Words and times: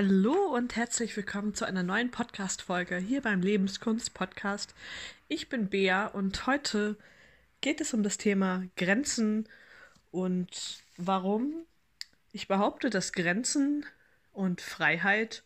Hallo 0.00 0.54
und 0.54 0.76
herzlich 0.76 1.16
willkommen 1.16 1.54
zu 1.54 1.64
einer 1.64 1.82
neuen 1.82 2.12
Podcast-Folge 2.12 2.98
hier 2.98 3.20
beim 3.20 3.42
Lebenskunst-Podcast. 3.42 4.72
Ich 5.26 5.48
bin 5.48 5.68
Bea 5.68 6.06
und 6.06 6.46
heute 6.46 6.96
geht 7.62 7.80
es 7.80 7.94
um 7.94 8.04
das 8.04 8.16
Thema 8.16 8.62
Grenzen 8.76 9.48
und 10.12 10.84
warum 10.98 11.52
ich 12.30 12.46
behaupte, 12.46 12.90
dass 12.90 13.12
Grenzen 13.12 13.84
und 14.32 14.60
Freiheit 14.60 15.42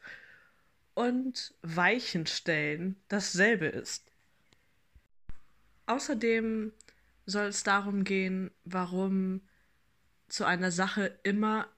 und 0.92 1.54
Weichenstellen 1.62 2.96
dasselbe 3.08 3.68
ist. 3.68 4.04
Außerdem 5.86 6.74
soll 7.24 7.46
es 7.46 7.62
darum 7.62 8.04
gehen, 8.04 8.50
warum 8.64 9.40
zu 10.28 10.44
einer 10.44 10.70
Sache 10.70 11.18
immer 11.22 11.68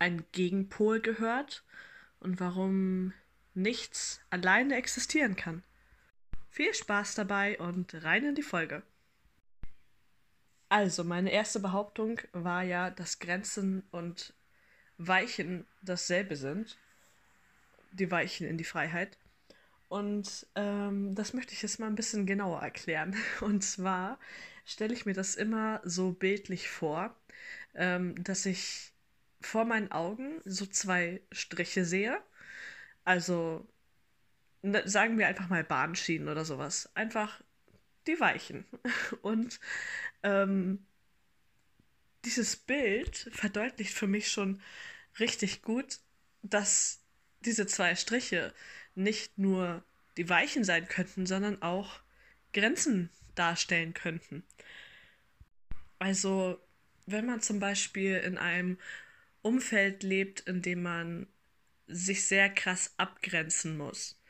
ein 0.00 0.24
Gegenpol 0.32 0.98
gehört 0.98 1.62
und 2.20 2.40
warum 2.40 3.12
nichts 3.54 4.20
alleine 4.30 4.76
existieren 4.76 5.36
kann. 5.36 5.62
Viel 6.50 6.74
Spaß 6.74 7.14
dabei 7.14 7.58
und 7.58 8.02
rein 8.02 8.24
in 8.24 8.34
die 8.34 8.42
Folge. 8.42 8.82
Also, 10.68 11.04
meine 11.04 11.30
erste 11.30 11.60
Behauptung 11.60 12.20
war 12.32 12.62
ja, 12.62 12.90
dass 12.90 13.18
Grenzen 13.18 13.84
und 13.90 14.34
Weichen 14.98 15.66
dasselbe 15.82 16.36
sind. 16.36 16.76
Die 17.92 18.10
Weichen 18.10 18.46
in 18.46 18.58
die 18.58 18.64
Freiheit. 18.64 19.16
Und 19.88 20.46
ähm, 20.56 21.14
das 21.14 21.32
möchte 21.34 21.52
ich 21.52 21.62
jetzt 21.62 21.78
mal 21.78 21.86
ein 21.86 21.94
bisschen 21.94 22.26
genauer 22.26 22.60
erklären. 22.60 23.14
Und 23.40 23.62
zwar 23.62 24.18
stelle 24.64 24.94
ich 24.94 25.06
mir 25.06 25.14
das 25.14 25.36
immer 25.36 25.80
so 25.84 26.12
bildlich 26.12 26.68
vor, 26.68 27.14
ähm, 27.74 28.22
dass 28.24 28.46
ich 28.46 28.92
vor 29.40 29.64
meinen 29.64 29.92
Augen 29.92 30.40
so 30.44 30.66
zwei 30.66 31.20
Striche 31.32 31.84
sehe. 31.84 32.20
Also 33.04 33.66
ne, 34.62 34.82
sagen 34.88 35.18
wir 35.18 35.26
einfach 35.28 35.48
mal 35.48 35.64
Bahnschienen 35.64 36.28
oder 36.28 36.44
sowas. 36.44 36.90
Einfach 36.94 37.40
die 38.06 38.20
Weichen. 38.20 38.64
Und 39.22 39.60
ähm, 40.22 40.84
dieses 42.24 42.56
Bild 42.56 43.30
verdeutlicht 43.32 43.94
für 43.94 44.06
mich 44.06 44.30
schon 44.30 44.60
richtig 45.18 45.62
gut, 45.62 45.98
dass 46.42 47.00
diese 47.44 47.66
zwei 47.66 47.94
Striche 47.94 48.52
nicht 48.94 49.38
nur 49.38 49.84
die 50.16 50.28
Weichen 50.28 50.64
sein 50.64 50.88
könnten, 50.88 51.26
sondern 51.26 51.62
auch 51.62 52.00
Grenzen 52.52 53.10
darstellen 53.34 53.94
könnten. 53.94 54.42
Also, 55.98 56.58
wenn 57.06 57.26
man 57.26 57.40
zum 57.40 57.60
Beispiel 57.60 58.16
in 58.16 58.38
einem 58.38 58.78
Umfeld 59.46 60.02
lebt, 60.02 60.40
in 60.40 60.60
dem 60.60 60.82
man 60.82 61.28
sich 61.86 62.26
sehr 62.26 62.50
krass 62.50 62.92
abgrenzen 62.96 63.78
muss, 63.78 64.20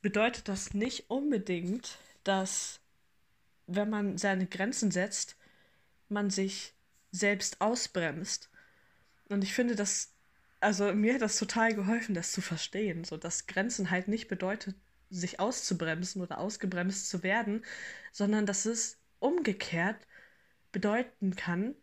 bedeutet 0.00 0.46
das 0.46 0.74
nicht 0.74 1.10
unbedingt, 1.10 1.98
dass 2.22 2.80
wenn 3.66 3.90
man 3.90 4.16
seine 4.16 4.46
Grenzen 4.46 4.92
setzt, 4.92 5.36
man 6.08 6.30
sich 6.30 6.72
selbst 7.10 7.60
ausbremst. 7.60 8.48
Und 9.28 9.42
ich 9.42 9.54
finde 9.54 9.74
das, 9.74 10.12
also 10.60 10.92
mir 10.94 11.14
hat 11.14 11.22
das 11.22 11.36
total 11.38 11.74
geholfen, 11.74 12.14
das 12.14 12.30
zu 12.30 12.40
verstehen, 12.40 13.02
so 13.02 13.16
dass 13.16 13.48
Grenzen 13.48 13.90
halt 13.90 14.06
nicht 14.06 14.28
bedeutet, 14.28 14.76
sich 15.10 15.40
auszubremsen 15.40 16.22
oder 16.22 16.38
ausgebremst 16.38 17.08
zu 17.08 17.24
werden, 17.24 17.64
sondern 18.12 18.46
dass 18.46 18.66
es 18.66 18.98
umgekehrt 19.18 20.06
bedeuten 20.70 21.34
kann, 21.34 21.74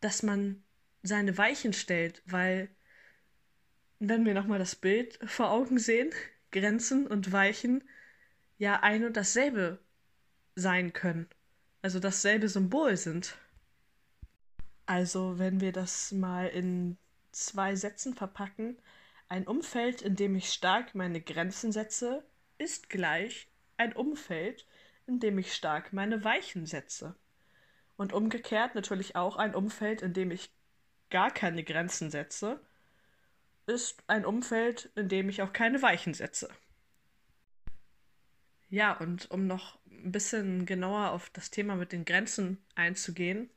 dass 0.00 0.22
man 0.22 0.62
seine 1.06 1.36
Weichen 1.38 1.72
stellt, 1.72 2.22
weil 2.26 2.68
wenn 3.98 4.24
wir 4.24 4.34
nochmal 4.34 4.58
das 4.58 4.76
Bild 4.76 5.18
vor 5.24 5.50
Augen 5.50 5.78
sehen, 5.78 6.10
Grenzen 6.52 7.06
und 7.06 7.32
Weichen 7.32 7.82
ja 8.58 8.80
ein 8.80 9.04
und 9.04 9.16
dasselbe 9.16 9.78
sein 10.54 10.92
können, 10.92 11.28
also 11.82 12.00
dasselbe 12.00 12.48
Symbol 12.48 12.96
sind. 12.96 13.36
Also 14.86 15.38
wenn 15.38 15.60
wir 15.60 15.72
das 15.72 16.12
mal 16.12 16.48
in 16.48 16.96
zwei 17.32 17.74
Sätzen 17.74 18.14
verpacken, 18.14 18.78
ein 19.28 19.46
Umfeld, 19.46 20.02
in 20.02 20.16
dem 20.16 20.36
ich 20.36 20.52
stark 20.52 20.94
meine 20.94 21.20
Grenzen 21.20 21.72
setze, 21.72 22.24
ist 22.58 22.88
gleich 22.88 23.48
ein 23.76 23.92
Umfeld, 23.92 24.66
in 25.06 25.20
dem 25.20 25.38
ich 25.38 25.52
stark 25.52 25.92
meine 25.92 26.24
Weichen 26.24 26.66
setze. 26.66 27.16
Und 27.96 28.12
umgekehrt 28.12 28.74
natürlich 28.74 29.16
auch 29.16 29.36
ein 29.36 29.54
Umfeld, 29.54 30.02
in 30.02 30.12
dem 30.12 30.30
ich 30.30 30.50
gar 31.10 31.30
keine 31.30 31.64
Grenzen 31.64 32.10
setze, 32.10 32.60
ist 33.66 34.02
ein 34.06 34.24
Umfeld, 34.24 34.90
in 34.94 35.08
dem 35.08 35.28
ich 35.28 35.42
auch 35.42 35.52
keine 35.52 35.82
Weichen 35.82 36.14
setze. 36.14 36.48
Ja, 38.68 38.92
und 38.92 39.30
um 39.30 39.46
noch 39.46 39.78
ein 39.86 40.12
bisschen 40.12 40.66
genauer 40.66 41.10
auf 41.10 41.30
das 41.30 41.50
Thema 41.50 41.76
mit 41.76 41.92
den 41.92 42.04
Grenzen 42.04 42.58
einzugehen, 42.74 43.50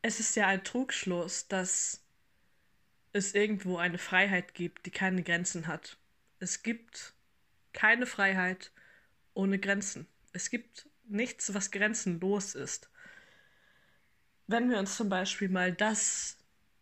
es 0.00 0.18
ist 0.18 0.34
ja 0.34 0.48
ein 0.48 0.64
Trugschluss, 0.64 1.46
dass 1.46 2.04
es 3.12 3.34
irgendwo 3.34 3.76
eine 3.78 3.98
Freiheit 3.98 4.54
gibt, 4.54 4.86
die 4.86 4.90
keine 4.90 5.22
Grenzen 5.22 5.66
hat. 5.66 5.96
Es 6.40 6.62
gibt 6.62 7.14
keine 7.72 8.06
Freiheit 8.06 8.72
ohne 9.34 9.58
Grenzen. 9.58 10.08
Es 10.32 10.50
gibt 10.50 10.88
nichts, 11.04 11.54
was 11.54 11.70
grenzenlos 11.70 12.54
ist 12.54 12.91
wenn 14.46 14.70
wir 14.70 14.78
uns 14.78 14.96
zum 14.96 15.08
Beispiel 15.08 15.48
mal 15.48 15.72
das 15.72 16.36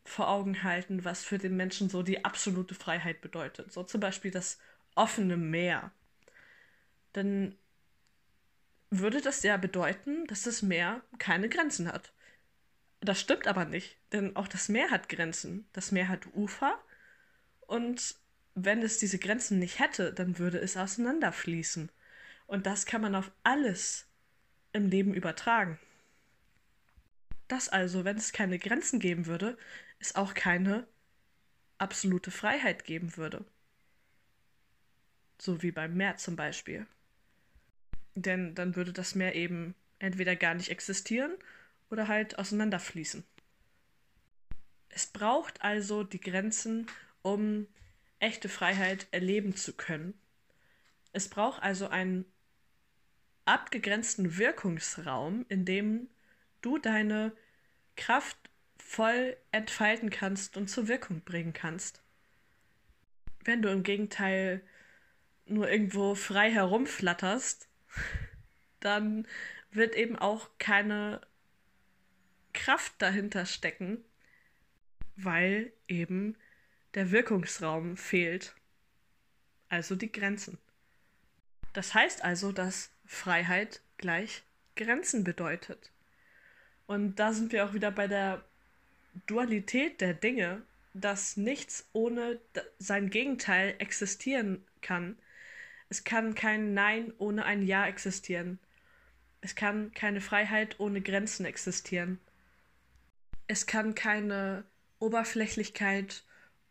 vor 0.05 0.29
Augen 0.29 0.63
halten, 0.63 1.05
was 1.05 1.23
für 1.23 1.39
den 1.39 1.57
Menschen 1.57 1.89
so 1.89 2.03
die 2.03 2.25
absolute 2.25 2.75
Freiheit 2.75 3.21
bedeutet, 3.21 3.73
so 3.73 3.83
zum 3.85 4.01
Beispiel 4.01 4.31
das 4.31 4.59
offene 4.95 5.37
Meer, 5.37 5.93
dann 7.13 7.57
würde 8.91 9.21
das 9.21 9.43
ja 9.43 9.57
bedeuten, 9.57 10.27
dass 10.27 10.43
das 10.43 10.63
Meer 10.63 11.03
keine 11.19 11.49
Grenzen 11.49 11.93
hat. 11.93 12.13
Das 13.01 13.21
stimmt 13.21 13.47
aber 13.47 13.65
nicht, 13.65 13.99
denn 14.13 14.37
auch 14.37 14.49
das 14.49 14.69
Meer 14.69 14.91
hat 14.91 15.09
Grenzen. 15.09 15.67
Das 15.73 15.93
Meer 15.93 16.09
hat 16.09 16.27
Ufer 16.35 16.79
und 17.61 18.17
wenn 18.55 18.83
es 18.83 18.99
diese 18.99 19.19
Grenzen 19.19 19.59
nicht 19.59 19.79
hätte, 19.79 20.13
dann 20.13 20.39
würde 20.39 20.59
es 20.59 20.77
auseinanderfließen. 20.77 21.91
Und 22.47 22.67
das 22.67 22.85
kann 22.85 23.01
man 23.01 23.15
auf 23.15 23.31
alles 23.45 24.07
im 24.73 24.89
Leben 24.89 25.15
übertragen 25.15 25.79
dass 27.51 27.69
also, 27.69 28.05
wenn 28.05 28.17
es 28.17 28.33
keine 28.33 28.59
Grenzen 28.59 29.01
geben 29.01 29.27
würde, 29.27 29.59
es 29.99 30.15
auch 30.15 30.35
keine 30.35 30.87
absolute 31.79 32.31
Freiheit 32.31 32.85
geben 32.85 33.17
würde. 33.17 33.45
So 35.41 35.63
wie 35.63 35.73
beim 35.73 35.97
Meer 35.97 36.17
zum 36.17 36.37
Beispiel. 36.37 36.87
Denn 38.15 38.55
dann 38.55 38.77
würde 38.77 38.93
das 38.93 39.15
Meer 39.15 39.35
eben 39.35 39.75
entweder 39.99 40.37
gar 40.37 40.55
nicht 40.55 40.71
existieren 40.71 41.33
oder 41.91 42.09
halt 42.09 42.39
auseinanderfließen. 42.39 43.25
Es 44.91 45.07
braucht 45.07 45.63
also 45.63 46.03
die 46.05 46.21
Grenzen, 46.21 46.87
um 47.23 47.67
echte 48.19 48.49
Freiheit 48.49 49.07
erleben 49.13 49.57
zu 49.57 49.73
können. 49.73 50.15
Es 51.13 51.29
braucht 51.29 51.63
also 51.63 51.89
einen 51.89 52.25
abgegrenzten 53.45 54.37
Wirkungsraum, 54.37 55.47
in 55.49 55.65
dem 55.65 56.09
du 56.63 56.79
deine 56.79 57.33
Kraft 57.97 58.37
voll 58.79 59.37
entfalten 59.53 60.11
kannst 60.11 60.57
und 60.57 60.69
zur 60.69 60.89
Wirkung 60.89 61.21
bringen 61.23 61.53
kannst. 61.53 62.03
Wenn 63.45 63.63
du 63.63 63.71
im 63.71 63.83
Gegenteil 63.83 64.63
nur 65.47 65.71
irgendwo 65.71 66.15
frei 66.15 66.51
herumflatterst, 66.51 67.69
dann 68.81 69.27
wird 69.71 69.95
eben 69.95 70.17
auch 70.17 70.51
keine 70.59 71.21
Kraft 72.53 72.95
dahinter 72.99 73.47
stecken, 73.47 74.05
weil 75.17 75.73
eben 75.87 76.37
der 76.95 77.11
Wirkungsraum 77.11 77.97
fehlt, 77.97 78.55
also 79.69 79.95
die 79.95 80.11
Grenzen. 80.11 80.59
Das 81.73 81.95
heißt 81.95 82.25
also, 82.25 82.51
dass 82.51 82.91
Freiheit 83.07 83.81
gleich 83.97 84.43
Grenzen 84.75 85.23
bedeutet. 85.23 85.93
Und 86.91 87.21
da 87.21 87.33
sind 87.33 87.53
wir 87.53 87.65
auch 87.65 87.73
wieder 87.73 87.93
bei 87.93 88.09
der 88.09 88.43
Dualität 89.29 90.01
der 90.01 90.13
Dinge, 90.13 90.63
dass 90.93 91.37
nichts 91.37 91.89
ohne 91.93 92.41
sein 92.81 93.11
Gegenteil 93.11 93.77
existieren 93.79 94.67
kann. 94.83 95.17
Es 95.89 96.03
kann 96.03 96.35
kein 96.35 96.75
Nein 96.75 97.13
ohne 97.19 97.45
ein 97.45 97.65
Ja 97.65 97.87
existieren. 97.87 98.59
Es 99.41 99.55
kann 99.55 99.95
keine 99.95 100.21
Freiheit 100.21 100.81
ohne 100.81 101.01
Grenzen 101.01 101.47
existieren. 101.47 102.19
Es 103.47 103.69
kann 103.69 103.95
keine 103.95 104.65
Oberflächlichkeit 104.99 106.25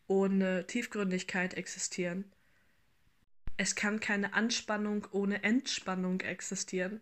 ohne 0.08 0.68
Tiefgründigkeit 0.68 1.54
existieren. 1.54 2.30
Es 3.56 3.74
kann 3.74 4.02
keine 4.02 4.34
Anspannung 4.34 5.08
ohne 5.12 5.44
Entspannung 5.44 6.20
existieren. 6.20 7.00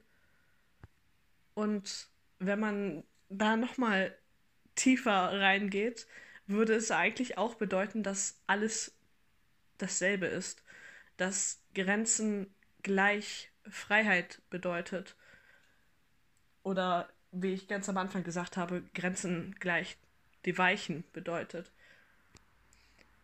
Und 1.56 2.10
wenn 2.40 2.60
man 2.60 3.04
da 3.30 3.56
nochmal 3.56 4.16
tiefer 4.76 5.40
reingeht, 5.40 6.08
würde 6.46 6.76
es 6.76 6.92
eigentlich 6.92 7.38
auch 7.38 7.56
bedeuten, 7.56 8.04
dass 8.04 8.40
alles 8.48 8.96
dasselbe 9.78 10.28
ist. 10.28 10.64
Dass 11.18 11.62
Grenzen 11.74 12.54
gleich 12.84 13.52
Freiheit 13.70 14.42
bedeutet. 14.50 15.16
Oder 16.64 17.10
wie 17.32 17.54
ich 17.54 17.68
ganz 17.68 17.90
am 17.90 17.98
Anfang 17.98 18.24
gesagt 18.24 18.56
habe, 18.56 18.84
Grenzen 18.94 19.56
gleich 19.60 19.98
die 20.46 20.58
Weichen 20.58 21.04
bedeutet. 21.12 21.72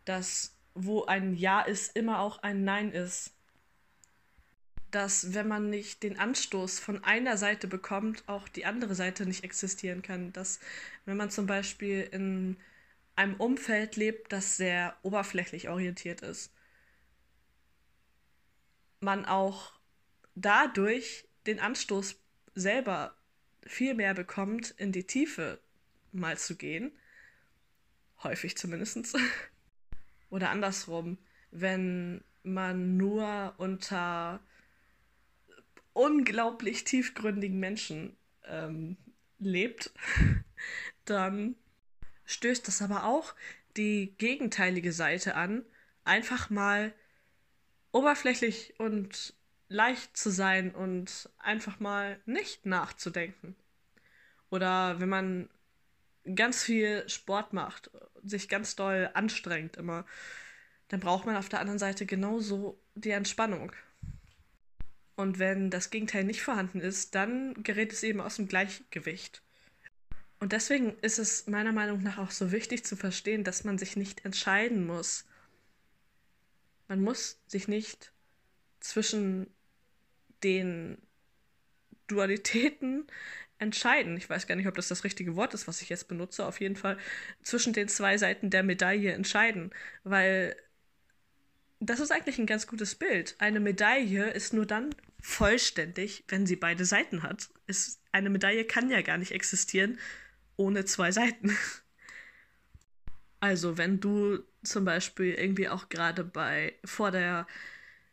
Dass 0.05 0.57
wo 0.75 1.05
ein 1.05 1.35
Ja 1.35 1.61
ist, 1.61 1.95
immer 1.95 2.19
auch 2.19 2.41
ein 2.41 2.63
Nein 2.63 2.91
ist. 2.91 3.31
Dass 4.93 5.33
wenn 5.33 5.47
man 5.47 5.71
nicht 5.71 6.03
den 6.03 6.19
Anstoß 6.19 6.79
von 6.79 7.03
einer 7.03 7.35
Seite 7.35 7.67
bekommt, 7.67 8.23
auch 8.27 8.47
die 8.47 8.65
andere 8.65 8.93
Seite 8.93 9.25
nicht 9.25 9.43
existieren 9.43 10.03
kann. 10.03 10.31
Dass 10.33 10.59
wenn 11.05 11.17
man 11.17 11.31
zum 11.31 11.47
Beispiel 11.47 12.07
in 12.11 12.57
einem 13.15 13.33
Umfeld 13.35 13.95
lebt, 13.95 14.31
das 14.31 14.55
sehr 14.55 14.95
oberflächlich 15.01 15.69
orientiert 15.69 16.21
ist, 16.21 16.53
man 18.99 19.25
auch 19.25 19.73
dadurch 20.35 21.25
den 21.47 21.59
Anstoß 21.59 22.15
selber 22.53 23.15
viel 23.65 23.95
mehr 23.95 24.13
bekommt, 24.13 24.75
in 24.77 24.91
die 24.91 25.05
Tiefe 25.05 25.59
mal 26.11 26.37
zu 26.37 26.55
gehen. 26.55 26.91
Häufig 28.21 28.57
zumindest. 28.57 29.17
Oder 30.29 30.51
andersrum, 30.51 31.17
wenn 31.49 32.23
man 32.43 32.95
nur 32.95 33.55
unter 33.57 34.39
unglaublich 35.93 36.83
tiefgründigen 36.83 37.59
Menschen 37.59 38.17
ähm, 38.45 38.97
lebt, 39.39 39.91
dann 41.05 41.55
stößt 42.25 42.67
das 42.67 42.81
aber 42.81 43.05
auch 43.05 43.35
die 43.77 44.15
gegenteilige 44.17 44.91
Seite 44.91 45.35
an, 45.35 45.65
einfach 46.03 46.49
mal 46.49 46.93
oberflächlich 47.91 48.73
und 48.79 49.35
leicht 49.69 50.15
zu 50.17 50.29
sein 50.29 50.73
und 50.73 51.29
einfach 51.39 51.79
mal 51.79 52.19
nicht 52.25 52.65
nachzudenken. 52.65 53.55
Oder 54.49 54.99
wenn 54.99 55.09
man 55.09 55.49
ganz 56.35 56.63
viel 56.63 57.07
Sport 57.09 57.53
macht, 57.53 57.89
sich 58.23 58.49
ganz 58.49 58.75
doll 58.75 59.09
anstrengt 59.13 59.77
immer, 59.77 60.05
dann 60.89 60.99
braucht 60.99 61.25
man 61.25 61.35
auf 61.35 61.49
der 61.49 61.59
anderen 61.59 61.79
Seite 61.79 62.05
genauso 62.05 62.79
die 62.93 63.09
Entspannung. 63.11 63.71
Und 65.15 65.39
wenn 65.39 65.69
das 65.69 65.89
Gegenteil 65.89 66.23
nicht 66.23 66.41
vorhanden 66.41 66.79
ist, 66.79 67.15
dann 67.15 67.53
gerät 67.63 67.93
es 67.93 68.03
eben 68.03 68.19
aus 68.19 68.37
dem 68.37 68.47
Gleichgewicht. 68.47 69.43
Und 70.39 70.51
deswegen 70.51 70.97
ist 71.01 71.19
es 71.19 71.47
meiner 71.47 71.71
Meinung 71.71 72.01
nach 72.03 72.17
auch 72.17 72.31
so 72.31 72.51
wichtig 72.51 72.83
zu 72.83 72.95
verstehen, 72.95 73.43
dass 73.43 73.63
man 73.63 73.77
sich 73.77 73.95
nicht 73.95 74.25
entscheiden 74.25 74.85
muss. 74.85 75.25
Man 76.87 77.01
muss 77.01 77.39
sich 77.47 77.67
nicht 77.67 78.11
zwischen 78.79 79.47
den 80.43 80.97
Dualitäten 82.07 83.07
entscheiden. 83.57 84.17
Ich 84.17 84.29
weiß 84.29 84.47
gar 84.47 84.55
nicht, 84.55 84.67
ob 84.67 84.75
das 84.75 84.89
das 84.89 85.03
richtige 85.03 85.35
Wort 85.35 85.53
ist, 85.53 85.67
was 85.67 85.81
ich 85.81 85.89
jetzt 85.89 86.07
benutze. 86.07 86.45
Auf 86.45 86.59
jeden 86.59 86.75
Fall 86.75 86.97
zwischen 87.43 87.73
den 87.73 87.87
zwei 87.87 88.17
Seiten 88.17 88.49
der 88.49 88.63
Medaille 88.63 89.13
entscheiden, 89.13 89.71
weil 90.03 90.55
das 91.85 91.99
ist 91.99 92.11
eigentlich 92.11 92.39
ein 92.39 92.45
ganz 92.45 92.67
gutes 92.67 92.95
Bild. 92.95 93.35
Eine 93.39 93.59
Medaille 93.59 94.31
ist 94.31 94.53
nur 94.53 94.65
dann 94.65 94.95
vollständig, 95.21 96.23
wenn 96.27 96.45
sie 96.45 96.55
beide 96.55 96.85
Seiten 96.85 97.23
hat. 97.23 97.49
Es, 97.67 98.01
eine 98.11 98.29
Medaille 98.29 98.65
kann 98.65 98.89
ja 98.89 99.01
gar 99.01 99.17
nicht 99.17 99.31
existieren 99.31 99.99
ohne 100.57 100.85
zwei 100.85 101.11
Seiten. 101.11 101.57
Also 103.39 103.77
wenn 103.77 103.99
du 103.99 104.39
zum 104.63 104.85
Beispiel 104.85 105.33
irgendwie 105.33 105.67
auch 105.67 105.89
gerade 105.89 106.23
bei 106.23 106.75
vor 106.85 107.11
der 107.11 107.45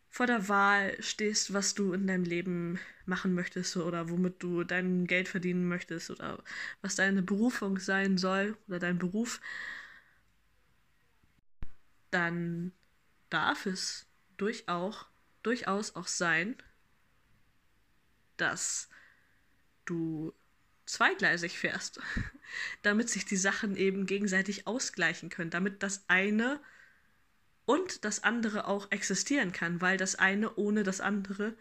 vor 0.09 0.27
der 0.27 0.49
Wahl 0.49 1.01
stehst, 1.01 1.53
was 1.55 1.75
du 1.75 1.93
in 1.93 2.09
deinem 2.09 2.25
Leben 2.25 2.81
machen 3.07 3.33
möchtest 3.35 3.77
oder 3.77 4.11
womit 4.11 4.43
du 4.43 4.65
dein 4.65 5.07
Geld 5.07 5.29
verdienen 5.29 5.69
möchtest 5.69 6.11
oder 6.11 6.43
was 6.83 6.97
deine 6.97 7.23
Berufung 7.23 7.79
sein 7.79 8.19
soll 8.19 8.57
oder 8.67 8.81
dein 8.81 8.99
Beruf, 8.99 9.41
dann 12.11 12.73
darf 13.31 13.67
es 13.67 14.07
durchaus, 14.37 15.07
durchaus 15.43 15.97
auch 15.97 16.07
sein, 16.07 16.57
dass 18.37 18.89
du 19.85 20.33
zweigleisig 20.87 21.59
fährst, 21.59 22.01
damit 22.83 23.09
sich 23.09 23.25
die 23.25 23.37
Sachen 23.37 23.77
eben 23.77 24.07
gegenseitig 24.07 24.67
ausgleichen 24.67 25.31
können, 25.31 25.51
damit 25.51 25.83
das 25.83 26.05
eine 26.09 26.61
und 27.65 28.05
das 28.05 28.25
andere 28.25 28.67
auch 28.67 28.91
existieren 28.91 29.53
kann, 29.53 29.81
weil 29.81 29.97
das 29.97 30.17
eine 30.17 30.55
ohne 30.57 30.83
das 30.83 31.01
andere 31.01 31.57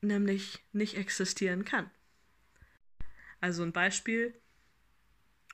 nämlich 0.00 0.64
nicht 0.72 0.96
existieren 0.96 1.64
kann. 1.64 1.90
Also 3.40 3.62
ein 3.62 3.72
Beispiel 3.72 4.34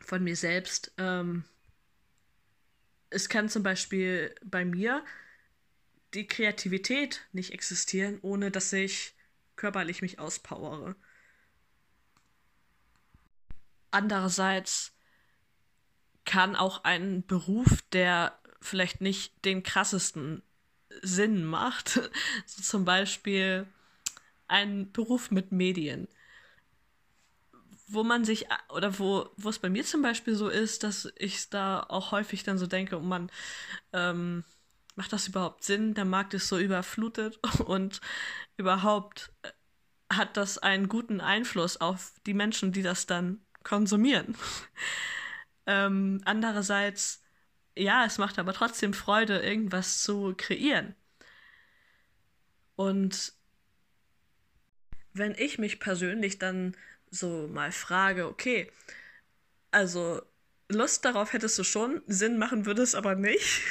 von 0.02 0.22
mir 0.22 0.36
selbst. 0.36 0.92
Ähm, 0.98 1.44
es 3.16 3.30
kann 3.30 3.48
zum 3.48 3.62
Beispiel 3.62 4.34
bei 4.44 4.66
mir 4.66 5.02
die 6.12 6.26
Kreativität 6.26 7.22
nicht 7.32 7.50
existieren, 7.52 8.18
ohne 8.20 8.50
dass 8.50 8.70
ich 8.74 9.14
körperlich 9.56 10.02
mich 10.02 10.18
auspowere. 10.18 10.94
Andererseits 13.90 14.92
kann 16.26 16.56
auch 16.56 16.84
ein 16.84 17.24
Beruf, 17.26 17.80
der 17.92 18.38
vielleicht 18.60 19.00
nicht 19.00 19.32
den 19.46 19.62
krassesten 19.62 20.42
Sinn 21.00 21.42
macht. 21.42 21.98
So 22.44 22.62
zum 22.62 22.84
Beispiel 22.84 23.66
ein 24.46 24.92
Beruf 24.92 25.30
mit 25.30 25.52
Medien. 25.52 26.06
Wo 27.88 28.02
man 28.02 28.24
sich, 28.24 28.46
oder 28.70 28.98
wo, 28.98 29.30
wo 29.36 29.48
es 29.48 29.58
bei 29.58 29.70
mir 29.70 29.84
zum 29.84 30.02
Beispiel 30.02 30.34
so 30.34 30.48
ist, 30.48 30.82
dass 30.82 31.08
ich 31.16 31.50
da 31.50 31.80
auch 31.80 32.10
häufig 32.12 32.42
dann 32.42 32.58
so 32.58 32.66
denke, 32.66 32.96
oh 32.96 33.02
man, 33.02 33.30
ähm, 33.92 34.44
macht 34.96 35.12
das 35.12 35.28
überhaupt 35.28 35.62
Sinn? 35.62 35.94
Der 35.94 36.04
Markt 36.04 36.34
ist 36.34 36.48
so 36.48 36.58
überflutet 36.58 37.38
und 37.64 38.00
überhaupt 38.56 39.32
äh, 39.42 39.50
hat 40.12 40.36
das 40.36 40.58
einen 40.58 40.88
guten 40.88 41.20
Einfluss 41.20 41.76
auf 41.76 42.14
die 42.26 42.34
Menschen, 42.34 42.72
die 42.72 42.82
das 42.82 43.06
dann 43.06 43.40
konsumieren. 43.62 44.36
ähm, 45.66 46.22
andererseits 46.24 47.22
ja, 47.76 48.04
es 48.06 48.18
macht 48.18 48.38
aber 48.38 48.52
trotzdem 48.52 48.94
Freude, 48.94 49.38
irgendwas 49.40 50.02
zu 50.02 50.34
kreieren. 50.36 50.94
Und 52.74 53.34
wenn 55.12 55.34
ich 55.34 55.58
mich 55.58 55.78
persönlich 55.78 56.38
dann 56.38 56.76
so 57.10 57.48
mal 57.48 57.72
frage, 57.72 58.26
okay, 58.26 58.70
also 59.70 60.22
Lust 60.68 61.04
darauf 61.04 61.32
hättest 61.32 61.58
du 61.58 61.64
schon, 61.64 62.02
Sinn 62.06 62.38
machen 62.38 62.66
würde 62.66 62.82
es 62.82 62.94
aber 62.94 63.14
nicht. 63.14 63.62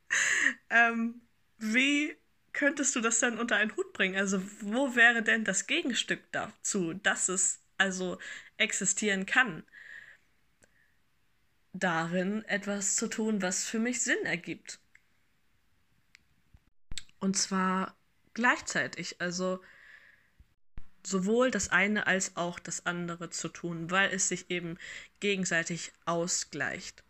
ähm, 0.70 1.20
wie 1.58 2.16
könntest 2.52 2.96
du 2.96 3.00
das 3.00 3.20
dann 3.20 3.38
unter 3.38 3.56
einen 3.56 3.76
Hut 3.76 3.92
bringen? 3.92 4.16
Also 4.16 4.42
wo 4.60 4.96
wäre 4.96 5.22
denn 5.22 5.44
das 5.44 5.66
Gegenstück 5.66 6.20
dazu, 6.32 6.94
dass 6.94 7.28
es 7.28 7.60
also 7.76 8.18
existieren 8.56 9.26
kann? 9.26 9.64
darin, 11.78 12.44
etwas 12.46 12.96
zu 12.96 13.08
tun, 13.08 13.42
was 13.42 13.64
für 13.64 13.78
mich 13.78 14.02
Sinn 14.02 14.24
ergibt. 14.24 14.80
Und 17.20 17.36
zwar 17.36 17.96
gleichzeitig, 18.34 19.20
also 19.20 19.60
sowohl 21.08 21.50
das 21.50 21.70
eine 21.70 22.06
als 22.06 22.36
auch 22.36 22.58
das 22.58 22.86
andere 22.86 23.30
zu 23.30 23.48
tun, 23.48 23.90
weil 23.90 24.10
es 24.10 24.28
sich 24.28 24.50
eben 24.50 24.78
gegenseitig 25.20 25.92
ausgleicht. 26.04 27.02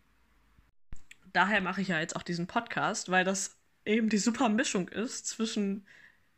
Daher 1.33 1.61
mache 1.61 1.81
ich 1.81 1.89
ja 1.89 1.99
jetzt 1.99 2.15
auch 2.15 2.23
diesen 2.23 2.47
Podcast, 2.47 3.11
weil 3.11 3.23
das 3.23 3.57
eben 3.85 4.09
die 4.09 4.17
super 4.17 4.49
Mischung 4.49 4.87
ist 4.89 5.27
zwischen 5.27 5.85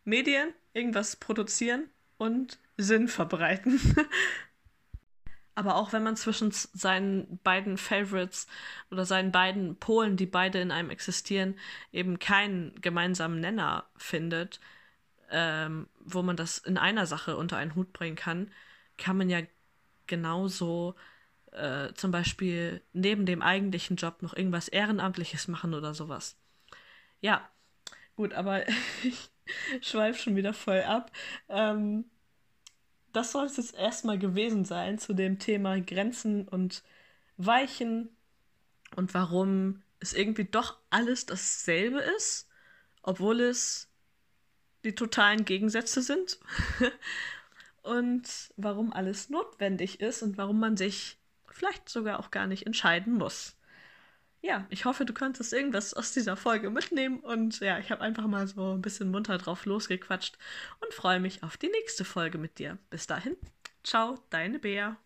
Medien, 0.03 0.53
irgendwas 0.73 1.15
produzieren 1.15 1.89
und 2.17 2.59
Sinn 2.77 3.07
verbreiten. 3.07 3.79
Aber 5.55 5.75
auch 5.75 5.91
wenn 5.91 6.03
man 6.03 6.15
zwischen 6.15 6.51
seinen 6.51 7.39
beiden 7.43 7.77
Favorites 7.77 8.47
oder 8.89 9.05
seinen 9.05 9.31
beiden 9.31 9.75
Polen, 9.75 10.15
die 10.15 10.25
beide 10.25 10.61
in 10.61 10.71
einem 10.71 10.89
existieren, 10.89 11.59
eben 11.91 12.19
keinen 12.19 12.79
gemeinsamen 12.81 13.41
Nenner 13.41 13.85
findet, 13.97 14.61
ähm, 15.31 15.87
wo 15.99 16.21
man 16.21 16.35
das 16.35 16.57
in 16.59 16.77
einer 16.77 17.05
Sache 17.05 17.37
unter 17.37 17.57
einen 17.57 17.75
Hut 17.75 17.93
bringen 17.93 18.15
kann, 18.15 18.51
kann 18.97 19.17
man 19.17 19.29
ja 19.29 19.41
genauso 20.07 20.95
äh, 21.51 21.93
zum 21.93 22.11
Beispiel 22.11 22.81
neben 22.93 23.25
dem 23.25 23.41
eigentlichen 23.41 23.97
Job 23.97 24.21
noch 24.21 24.35
irgendwas 24.35 24.67
Ehrenamtliches 24.67 25.47
machen 25.47 25.73
oder 25.73 25.93
sowas. 25.93 26.37
Ja, 27.21 27.49
gut, 28.15 28.33
aber 28.33 28.67
ich 29.03 29.29
schweife 29.81 30.21
schon 30.21 30.35
wieder 30.35 30.53
voll 30.53 30.81
ab. 30.81 31.11
Ähm, 31.49 32.05
das 33.13 33.31
soll 33.31 33.45
es 33.45 33.57
jetzt 33.57 33.75
erstmal 33.75 34.17
gewesen 34.17 34.65
sein 34.65 34.97
zu 34.97 35.13
dem 35.13 35.39
Thema 35.39 35.79
Grenzen 35.81 36.47
und 36.47 36.83
Weichen 37.37 38.09
und 38.95 39.13
warum 39.13 39.83
es 39.99 40.13
irgendwie 40.13 40.45
doch 40.45 40.77
alles 40.89 41.25
dasselbe 41.25 41.99
ist, 41.99 42.49
obwohl 43.03 43.41
es 43.41 43.90
die 44.83 44.95
totalen 44.95 45.45
Gegensätze 45.45 46.01
sind. 46.01 46.39
und 47.83 48.23
warum 48.57 48.93
alles 48.93 49.29
notwendig 49.29 49.99
ist 49.99 50.21
und 50.23 50.37
warum 50.37 50.59
man 50.59 50.77
sich 50.77 51.17
vielleicht 51.49 51.89
sogar 51.89 52.19
auch 52.19 52.31
gar 52.31 52.47
nicht 52.47 52.65
entscheiden 52.65 53.13
muss. 53.13 53.55
Ja, 54.43 54.65
ich 54.69 54.85
hoffe, 54.85 55.05
du 55.05 55.13
konntest 55.13 55.53
irgendwas 55.53 55.93
aus 55.93 56.13
dieser 56.13 56.35
Folge 56.35 56.71
mitnehmen 56.71 57.19
und 57.19 57.59
ja, 57.59 57.77
ich 57.77 57.91
habe 57.91 58.01
einfach 58.01 58.25
mal 58.25 58.47
so 58.47 58.73
ein 58.73 58.81
bisschen 58.81 59.11
munter 59.11 59.37
drauf 59.37 59.65
losgequatscht 59.65 60.37
und 60.79 60.93
freue 60.93 61.19
mich 61.19 61.43
auf 61.43 61.57
die 61.57 61.69
nächste 61.69 62.05
Folge 62.05 62.39
mit 62.39 62.57
dir. 62.57 62.79
Bis 62.89 63.05
dahin, 63.05 63.37
ciao, 63.83 64.17
deine 64.31 64.57
Bea. 64.57 64.97